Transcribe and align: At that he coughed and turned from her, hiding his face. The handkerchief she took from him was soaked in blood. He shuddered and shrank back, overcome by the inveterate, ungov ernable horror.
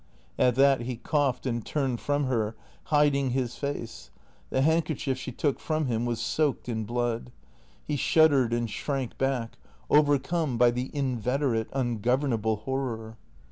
At 0.39 0.55
that 0.55 0.81
he 0.81 0.95
coughed 0.95 1.45
and 1.45 1.63
turned 1.63 1.99
from 2.01 2.23
her, 2.23 2.55
hiding 2.85 3.29
his 3.29 3.55
face. 3.55 4.09
The 4.49 4.63
handkerchief 4.63 5.15
she 5.19 5.31
took 5.31 5.59
from 5.59 5.85
him 5.85 6.05
was 6.05 6.19
soaked 6.19 6.67
in 6.67 6.85
blood. 6.85 7.31
He 7.85 7.97
shuddered 7.97 8.51
and 8.51 8.67
shrank 8.67 9.19
back, 9.19 9.59
overcome 9.91 10.57
by 10.57 10.71
the 10.71 10.89
inveterate, 10.95 11.69
ungov 11.69 12.01
ernable 12.21 12.61
horror. 12.61 13.17